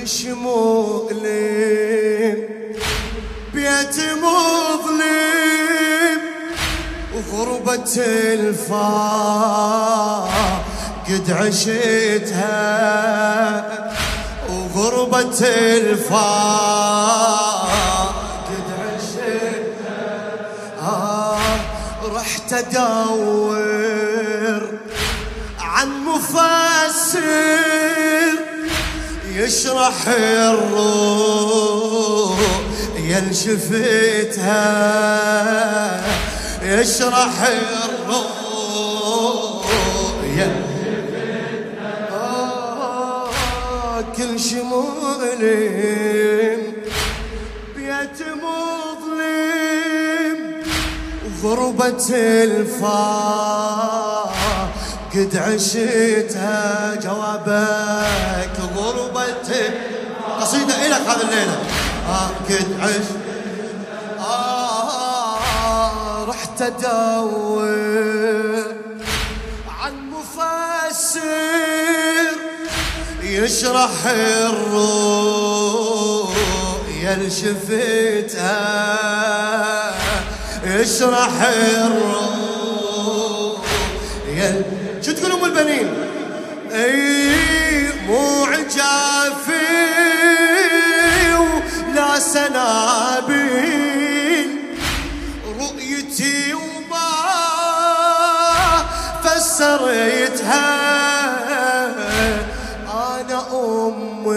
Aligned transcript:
كل 0.00 0.08
شي 0.08 0.32
مؤلم 0.32 1.18
بيت 3.54 3.96
مظلم 4.22 6.20
وغربة 7.14 7.96
الفا 7.98 8.88
قد 11.08 11.30
عشتها 11.30 12.54
وغربة 14.48 15.40
الفا 15.46 16.30
قد 18.48 18.68
عشتها. 18.80 20.02
آه 20.82 21.56
رحت 22.14 22.52
أدور 22.52 23.60
عن 25.60 25.88
مفسر 26.04 27.20
يشرح 29.34 30.08
الروح 30.08 32.38
ينشفتها 32.96 34.60
يشرح 36.62 37.42
الروح 37.42 38.26
ينشفتها 40.24 42.08
آه 42.12 43.30
كل 44.16 44.40
شي 44.40 44.62
مؤلم 44.62 46.60
بيت 47.76 48.18
مظلم. 48.42 50.38
وغربة 51.44 52.06
الفا 52.14 53.00
قد 55.14 55.36
عشتها 55.36 56.94
جوابك 56.94 58.56
غربة 58.76 58.79
قصيدة 60.50 60.86
إلك 60.86 61.00
هذه 61.08 61.22
الليلة. 61.22 61.58
آه 62.08 62.28
قد 62.48 62.66
عشت 62.80 63.10
آه 64.18 66.24
رحت 66.24 66.62
أدور 66.62 68.64
عن 69.82 69.92
مفسر 70.10 71.20
يشرح 73.22 73.90
الروح 74.46 76.30
يلشفتها 77.02 78.60
يشرح 80.64 81.42
الروح 81.42 83.60
يل 84.28 84.62
شو 85.06 85.12
تقول 85.12 85.32
أم 85.32 85.44
البنين؟ 85.44 85.88
اي 86.72 87.88
مو 88.06 88.44
ولا 92.30 92.48
سنابل 92.48 93.50
رؤيتي 95.60 96.54
وما 96.54 97.10
فسرتها 99.24 100.70
أنا 102.86 103.40
أمي 103.52 104.28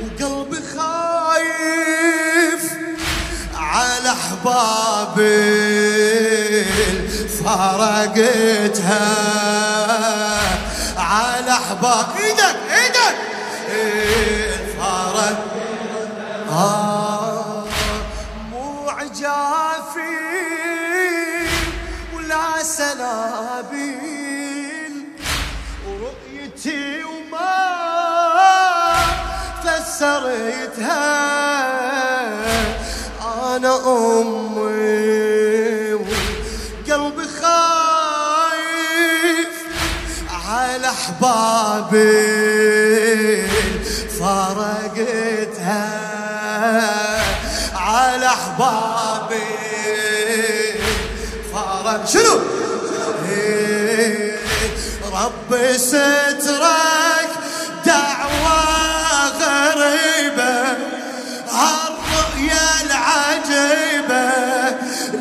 وقلبي 0.00 0.60
خايف 0.76 2.64
على 3.56 4.10
أحبابي. 4.10 5.50
فرقتها 7.44 9.08
على 10.96 11.52
احباب 11.52 12.06
مو 18.50 18.88
عجافي 18.88 20.18
ولا 22.14 22.62
سنابل 22.62 24.14
ورؤيتي 25.86 27.04
وما 27.04 27.56
فسرتها 29.64 31.06
أنا 33.56 33.74
أمي 33.86 35.94
وقلبي 35.94 37.26
خايف 37.42 39.54
على 40.48 40.88
أحبابي. 40.88 42.39
فرق 51.52 52.06
شنو؟ 52.06 52.40
ربي 55.12 55.78
سترك 55.78 57.30
دعوة 57.86 58.60
غريبة 59.40 60.54
هالرؤيا 61.50 62.68
العجيبة 62.84 64.26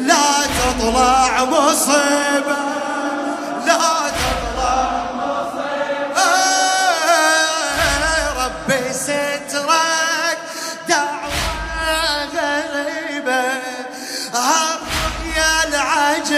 لا 0.08 0.28
تطلع 0.60 1.46
مصيبة. 1.46 2.39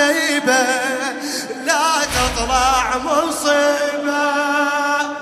العجيبة 0.01 0.65
لا 1.65 2.01
تطلع 2.15 2.97
مصيبة 2.97 4.31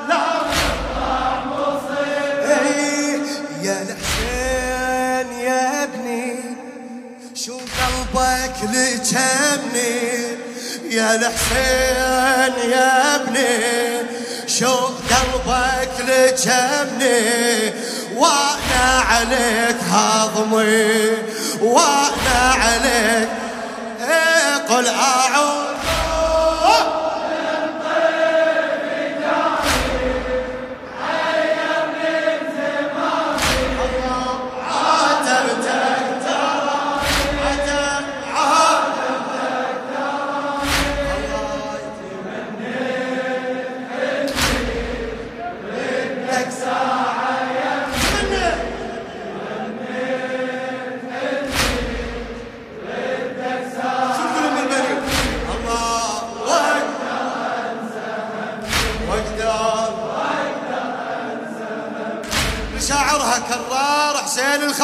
لا 0.10 0.26
تطلع 0.50 1.46
مصيبة. 1.46 2.60
يا 3.64 3.82
الحسين 3.82 5.40
يا 5.40 5.84
ابني 5.84 6.36
شو 7.36 7.54
قلبك 7.58 8.56
لجمني 8.64 10.38
يا 10.90 11.16
الحسين 11.16 12.70
يا 12.72 13.16
ابني 13.16 14.08
شو 14.48 14.76
قلبك 14.86 15.92
لجمني 16.00 17.74
وأنا 18.16 19.00
عليك 19.10 19.76
هضمي 19.92 21.18
وأنا 21.62 22.54
عليك 22.54 23.30
قل 24.70 24.88
أعوذ 24.88 25.59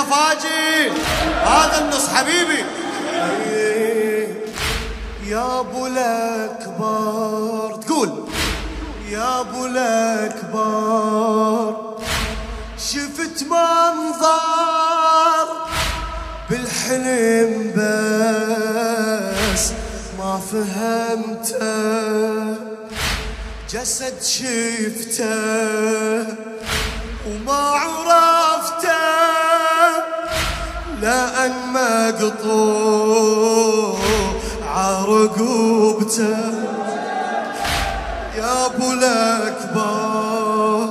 الخفاجي 0.06 0.92
هذا 1.46 1.78
النص 1.82 2.10
حبيبي. 2.10 2.64
يا 5.28 5.60
أبو 5.60 5.88
الأكبر. 5.88 7.80
تقول. 7.82 8.28
يا 9.10 9.42
أبو 9.42 9.66
الأكبر. 9.66 11.76
شفت 12.78 13.44
منظر 13.44 15.48
بالحلم 16.50 17.72
بس 17.76 19.72
ما 20.20 20.42
فهمته. 20.52 22.56
جسد 23.74 24.22
شفته 24.22 25.26
وما 27.28 27.54
عرفته. 27.54 28.35
لأن 31.46 31.74
مقطوع 32.14 33.98
عرقوبته 34.76 36.38
يا 38.38 38.66
أبو 38.66 38.92
الأكبر 38.92 40.90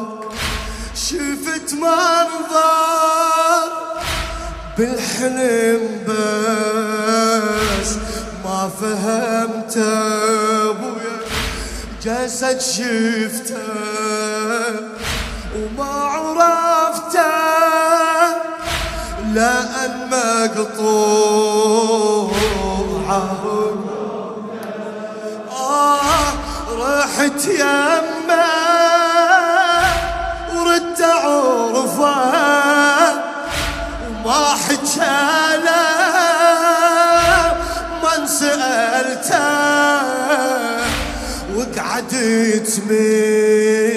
شفت 0.95 1.75
منظر 1.75 3.69
بالحلم 4.79 5.83
بس 6.09 7.91
ما 8.45 8.71
فهمت 8.81 9.77
أبويا. 9.77 11.19
جسد 12.03 12.61
شفته 12.61 13.59
وما 15.57 15.95
لأن 20.45 20.51
مقطوع 20.51 22.31
آه 25.51 26.33
رحت 26.73 27.47
يمه 27.47 28.45
وردت 30.55 31.01
عرفه 31.01 32.25
وما 34.07 34.55
حكى 34.55 35.25
من 38.03 38.27
سألته 38.27 39.65
وقعدت 41.57 42.71
من 42.91 43.94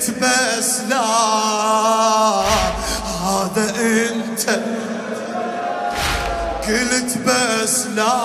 قلت 0.00 0.10
بس 0.18 0.80
لا 0.88 1.04
هذا 3.22 3.74
أنت. 3.80 4.50
قلت 6.68 7.18
بس 7.26 7.86
لا 7.86 8.16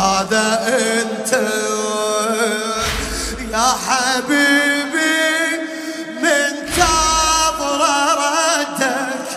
هذا 0.00 0.46
أنت. 0.68 1.32
يا 3.52 3.74
حبيبي 3.88 5.28
من 6.22 6.52
تظر 6.76 7.80
ردك 8.18 9.28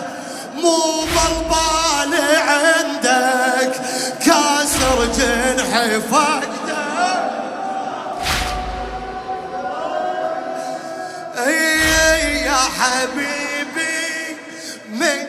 مو 0.54 0.78
بالبال 1.00 2.12
عندك. 2.48 3.72
كاسر 4.26 4.98
جنحي 5.16 6.00
حبيبي 12.78 14.36
من 14.88 15.26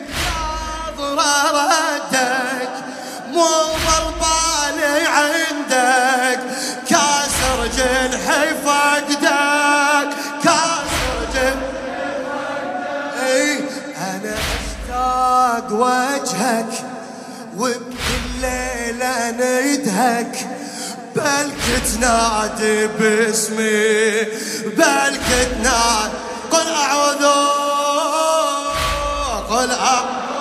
نظر 0.98 1.18
ردك 1.54 2.70
مو 3.32 3.48
بالبال 3.86 5.06
عندك. 5.06 6.40
كاسر 6.90 7.66
جنحي 7.76 8.48
فقدك 8.64 10.08
كاسر 10.44 11.18
جنحي 11.34 12.14
اي 13.26 13.58
أنا 13.98 14.34
أشتاق 14.34 15.72
وجهك 15.72 16.72
وبالليل 17.56 19.02
أنا 19.02 19.60
يدهك 19.60 20.46
بلك 21.16 21.82
تنادي 21.94 22.86
باسمي 22.86 24.22
بلك 24.76 25.28
تنادي 25.52 26.33
قل 26.54 26.68
اعوذ 26.68 27.24
قل 29.50 29.70
اعوذ 29.70 30.33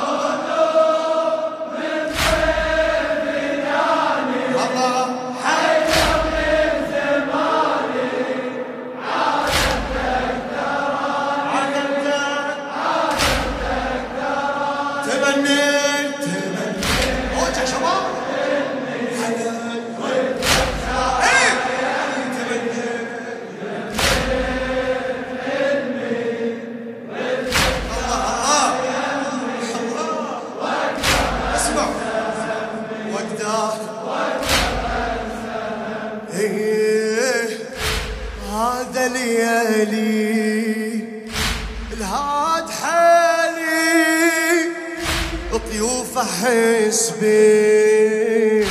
طيوف 45.71 46.17
احس 46.17 47.13
بين 47.21 48.63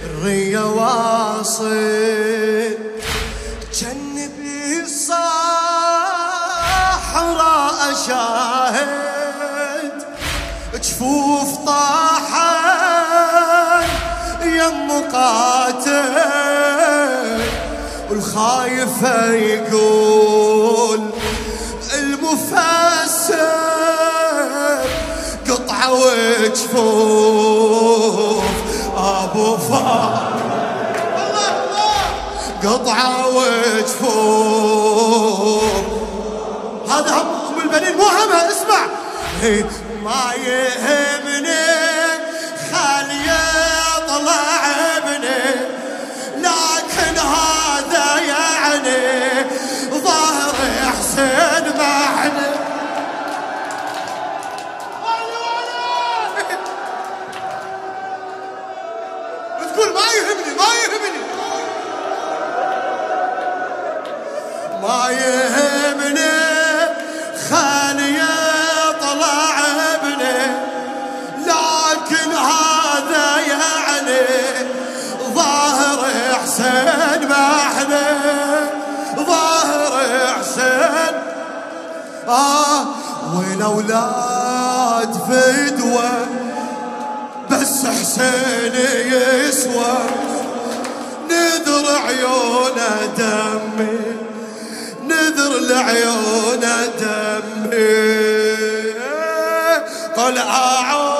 الرية 0.03 0.65
واصل. 0.65 1.73
جنبي 3.73 4.81
الصحراء 4.83 5.33
أشاهد 7.91 8.62
طاحن 11.65 12.63
يم 14.43 14.91
قاتل 15.13 16.13
والخايف 18.09 19.01
يقول 19.31 21.01
المفسر 21.93 23.33
قطعة 25.49 25.93
وجفوف 25.93 27.23
أبو 28.97 29.57
فار 29.57 30.33
قطعة 32.63 33.27
وجفوف 33.27 34.83
هذا 36.89 37.11
هم 37.11 37.61
البنين 37.63 37.97
مو 37.97 38.03
اسمع. 38.51 38.87
ما 40.03 40.33
يهمني 40.37 41.65
خلي 42.71 43.27
يطلع 43.27 44.65
ابني. 44.97 45.43
لكن 46.37 47.17
هذا 47.17 48.19
يعني 48.19 49.45
ظهر 49.91 50.55
حسين 50.99 51.77
معنا 51.77 52.52
حسين 76.63 77.31
إحنا 77.31 78.05
ظاهر 79.15 79.93
حسين. 80.39 81.15
آه 82.27 82.85
والاولاد 83.35 85.13
فدوه 85.13 86.11
بس 87.49 87.85
حسين 87.85 88.75
يسوى. 89.11 89.97
نذر 91.29 91.85
عيونه 92.07 92.89
دمي 93.17 93.99
نذر 95.07 95.59
لعيونه 95.59 96.85
دمي. 96.99 98.23
قل 100.17 100.37
اعوذ 100.37 101.12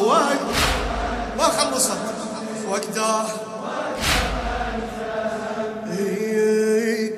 وقت 0.00 0.40
ما 1.38 1.44
خلصت 1.44 1.98
وقته 2.68 3.24
إيه، 5.98 7.12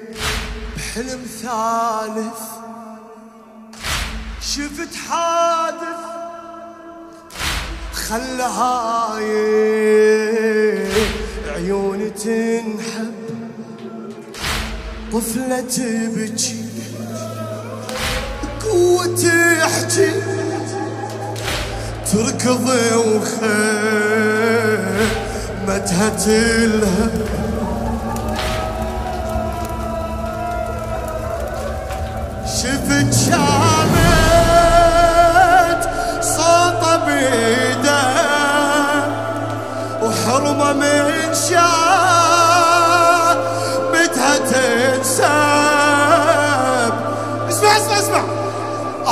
بحلم 0.77 1.21
ثالث. 1.43 2.41
شفت 4.43 4.95
حادث 5.09 6.03
خلى 7.93 8.43
هاي 8.43 9.33
عيوني 11.55 12.11
تنحب. 12.11 13.15
طفلة 15.13 15.61
تبكي 15.61 16.58
قوة 18.79 19.07
تحكي 19.07 20.11
تركض 22.13 22.69
وخيمتها 22.97 23.59
تلهب 26.09 27.29
شفت 32.47 33.13
شامت 33.31 34.19
صوته 36.23 36.97
بيده 37.07 38.03
وحرمه 40.03 40.73
من 40.73 41.35
شامتها 41.49 41.98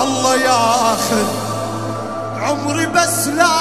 الله 0.07 0.35
ياخذ 0.37 1.27
عمري 2.43 2.87
بس 2.87 3.29
لا 3.29 3.59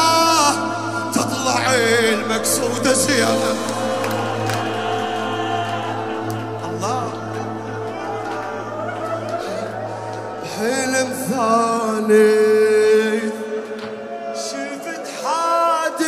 تطلع 1.13 1.73
المقصودة 1.75 2.93
زيادة 2.93 3.53
الله. 6.69 7.03
حلم 10.57 11.09
ثاني 11.29 12.35
شفت 14.35 15.05
حادث 15.23 16.05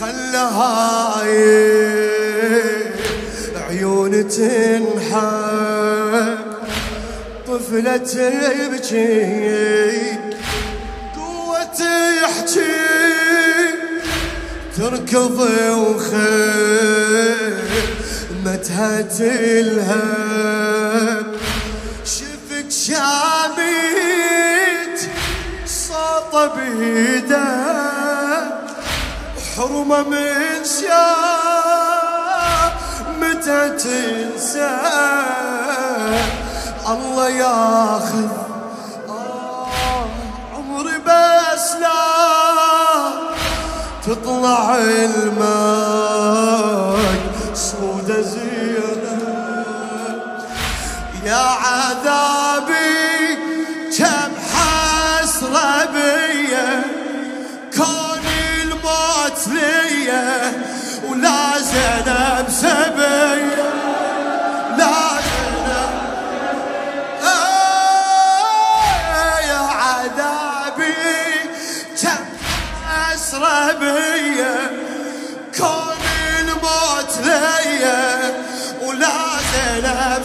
خلى 0.00 0.44
هاي 0.58 1.42
عيون 3.68 4.12
تنحب 4.28 4.91
طفلة 7.82 7.96
تبكي 7.96 9.12
قوة 11.16 11.80
يحكي 12.22 12.74
تركض 14.76 15.38
وخيمتها 15.78 16.52
تلهب 19.18 20.46
شفت 22.04 22.72
شامت 22.72 24.18
صوته 25.66 26.46
بيده 26.46 27.50
حرمه 29.56 30.02
من 30.02 30.64
شام 30.80 31.92
متى 33.20 33.60
تنسى 33.68 34.72
الله 36.88 37.28
ياخذ 37.28 38.28
آه 39.08 40.06
عمري 40.56 40.98
بس 40.98 41.72
لا 41.80 42.02
تطلع 44.06 44.76
الماي 44.78 46.26
سودة 47.54 48.20
زينة. 48.20 49.18
يا 51.24 51.36
عذابي 51.36 52.41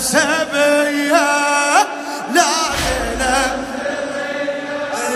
سبيا. 0.08 1.28
لا 2.34 2.54
زينب 2.78 3.66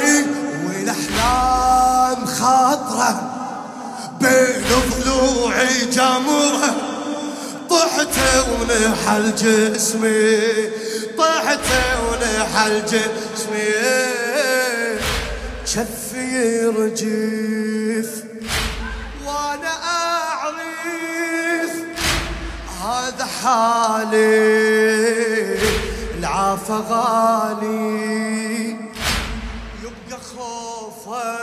إيه، 0.03 0.25
والاحلام 0.67 2.25
خاطرة 2.25 3.12
بين 4.21 4.63
ضلوعي 4.91 5.86
جمره 5.86 6.75
طحت 7.69 8.15
ونحل 8.50 9.36
جسمي 9.36 10.39
طحت 11.17 11.67
ونحل 12.07 12.75
جسمي 12.86 13.71
شفي 15.65 16.65
رجيف 16.65 18.10
وأنا 19.25 19.74
اعرف 19.83 20.30
هذا 23.01 23.25
حالي 23.43 24.38
العافى 26.20 26.77
غالي. 26.89 28.77
يبقى 29.84 30.17
خوفه 30.36 31.36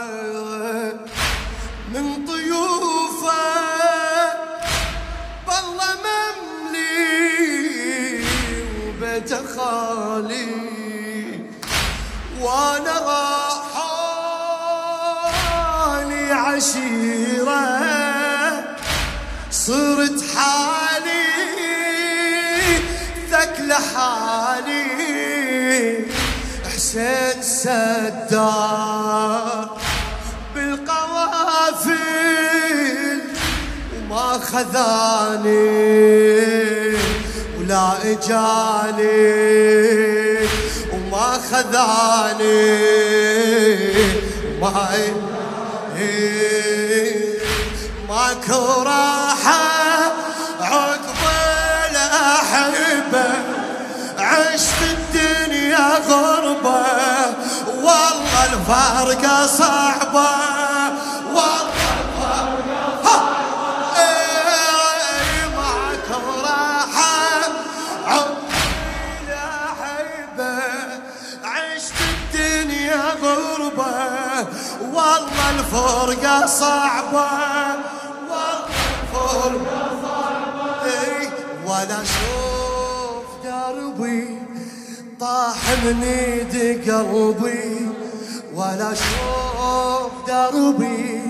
من 1.93 2.05
ضيوفه 2.25 3.45
بالله 5.47 5.93
مملي 6.05 7.03
وبيت 8.87 9.31
خالي. 9.55 10.51
وأنا 12.41 12.95
راحالي 13.09 14.23
عشيرة 16.31 17.63
صرت 19.51 20.19
حالي 20.35 20.68
حسين 26.89 27.41
سدار 27.41 28.89
بالقوافل 30.55 31.99
وما 33.95 34.39
خذاني 34.39 35.69
ولا 37.59 37.87
اجاني 38.03 39.29
وما 40.93 41.29
خذاني 41.51 42.69
وما 44.61 44.89
ماكو 48.09 48.63
راحة 48.81 49.63
عقب 50.61 51.21
الأحبة 51.91 52.98
الفارقة 58.45 59.47
صعبة. 59.47 60.29
والله 61.33 61.69
الفارقة 61.99 63.17
إيه 63.97 65.55
عقب 65.57 66.25
الأحبة 69.27 70.57
عشت 71.43 71.99
الدنيا 72.13 73.03
غربة. 73.23 73.95
والله 74.93 75.49
الفرقة 75.59 76.45
صعبة. 76.45 77.29
والله 78.29 78.65
الفرقة 79.03 79.81
صعبة. 80.03 80.85
إي، 80.85 81.29
ولا 81.65 81.97
أشوف 82.01 83.27
دربي 83.43 84.23
طاح 85.19 85.61
من 85.83 86.03
إيدي 86.03 86.91
قلبي. 86.91 87.89
ولا 88.59 88.91
أشوف 88.91 90.11
دربي 90.27 91.21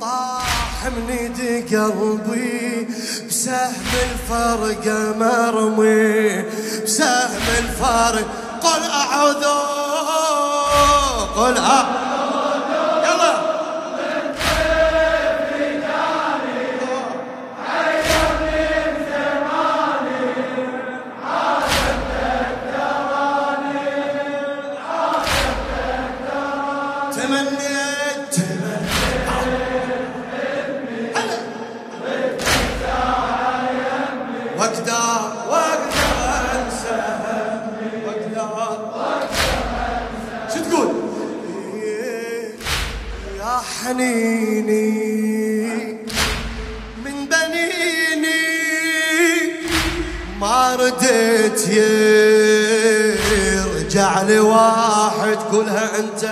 طاح 0.00 0.84
من 0.86 1.10
ايدي 1.10 1.76
قلبي. 1.76 2.88
بسهم 3.28 3.90
الفرقة 4.10 5.14
مرمي 5.18 6.42
بسهم 6.84 7.46
الفرق. 7.58 8.26
قل 8.62 8.82
أعوذ 8.90 9.44
قل 11.36 11.56
أعوذ. 11.56 12.15
واقدر 34.66 35.50
واقدر 35.50 36.10
أنسى 36.54 36.96
واقدر 38.06 39.28
شو 40.54 40.60
تقول؟ 40.70 40.88
يا 43.38 43.54
حنيني 43.84 44.90
من 47.04 47.16
بنيني 47.30 48.42
ما 50.40 50.74
رديت 50.74 51.62
يرجع 53.48 54.22
لي 54.22 54.38
واحد 54.38 55.38
قولها 55.52 55.98
أنت. 55.98 56.22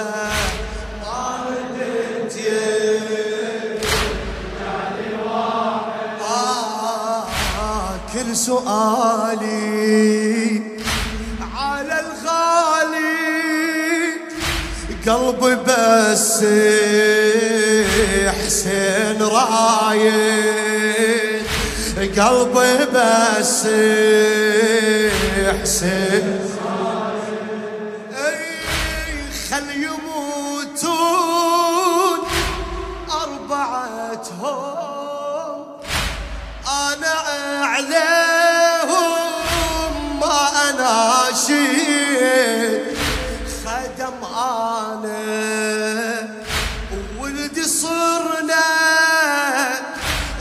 سؤالي 8.64 10.62
على 11.56 12.00
الغالي 12.00 13.04
قلبي 15.06 15.54
بس 15.66 16.44
حسين 18.38 19.22
رايد 19.22 20.14
قلبي 22.18 22.74
بس 22.94 23.60
حسين 25.62 26.24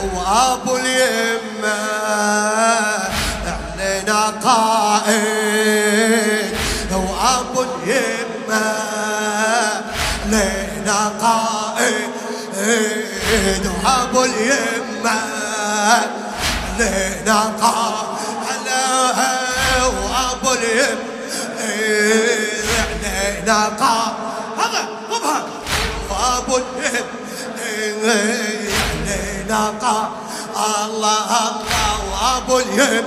وأبو 0.04 0.78
اليمة 0.78 1.78
علينا 3.48 4.34
قائد 4.44 5.64
وأبو 6.92 7.62
اليمة 7.62 8.66
علينا 10.26 11.12
قائد 11.22 12.14
وأبو 13.84 14.24
اليمة 14.24 15.20
علينا 16.80 17.40
قائد 17.62 18.68
وأبو 20.04 20.54
اليمة 20.54 21.14
علينا 23.04 23.60
قائد 23.80 24.14
هذا 24.58 24.82
وبها 25.12 25.40
وأبو 26.10 26.56
قائد 29.52 29.52
الله 30.86 31.32
الله 31.48 31.94
وأبو 32.12 32.60
اليم 32.60 33.06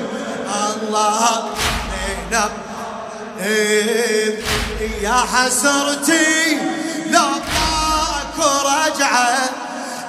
الله 0.75 1.44
علينا 2.31 2.51
يا 5.01 5.25
حسرتي 5.33 6.59
لا 7.11 7.20
ماكو 7.20 8.49
رجعة 8.68 9.38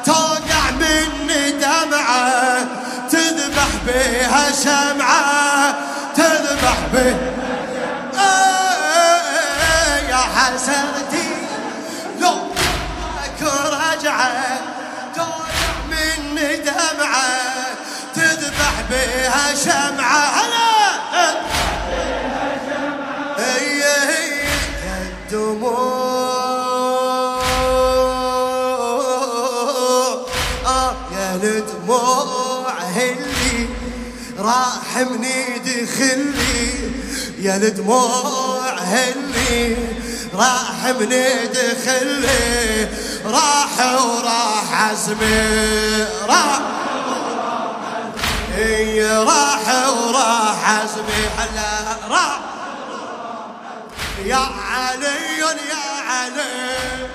توقع 0.05 0.71
مني 0.71 1.51
دمعة. 1.51 2.67
تذبح 3.11 3.71
بها 3.87 4.51
شمعة. 4.63 5.75
تذبح 6.15 6.77
بها 6.93 7.17
يا 10.09 10.23
حسرتي 10.35 11.27
لو 12.19 12.33
ماكو 12.33 13.51
توقع 13.69 14.76
مني 16.37 16.55
دمعة 16.55 17.77
تذبح 18.15 18.81
بها 18.89 19.55
شمعة. 19.55 20.29
هلا! 20.29 21.37
هي 23.37 23.83
هي 23.83 24.47
الدموع. 25.01 25.77
آه 30.65 30.95
يا 31.11 31.35
الدموع 31.35 32.79
هلي 32.79 33.67
راح 34.39 34.97
من 34.97 35.23
ايدي 35.23 35.87
يا 37.39 37.55
الدموع 37.55 38.79
هلي 38.79 39.77
راح 40.33 40.85
من 40.99 41.11
ايدي 41.11 41.75
راح 43.27 43.95
وراح 44.05 44.83
عزمي 44.83 46.05
راح. 46.27 46.59
إي 48.57 49.17
راح 49.17 49.61
وراح 49.97 50.69
عزمي 50.69 51.27
هلا 51.37 51.97
راح. 52.09 52.39
يا 54.25 54.47
علي 54.71 55.39
يا 55.39 55.85
علي. 56.09 57.07